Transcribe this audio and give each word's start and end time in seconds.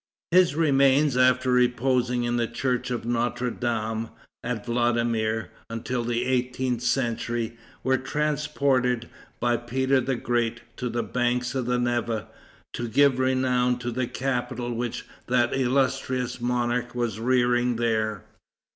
His 0.31 0.55
remains, 0.55 1.15
after 1.15 1.51
reposing 1.51 2.23
in 2.23 2.37
the 2.37 2.47
church 2.47 2.89
of 2.89 3.05
Notre 3.05 3.51
Dame, 3.51 4.09
at 4.43 4.65
Vladimir, 4.65 5.51
until 5.69 6.03
the 6.03 6.25
eighteenth 6.25 6.81
century, 6.81 7.55
were 7.83 7.99
transported, 7.99 9.07
by 9.39 9.57
Peter 9.57 10.01
the 10.01 10.15
Great, 10.15 10.61
to 10.77 10.89
the 10.89 11.03
banks 11.03 11.53
of 11.53 11.67
the 11.67 11.77
Neva, 11.77 12.27
to 12.73 12.87
give 12.87 13.19
renown 13.19 13.77
to 13.77 13.91
the 13.91 14.07
capital 14.07 14.73
which 14.73 15.05
that 15.27 15.53
illustrious 15.53 16.41
monarch 16.41 16.95
was 16.95 17.19
rearing 17.19 17.75
there. 17.75 18.25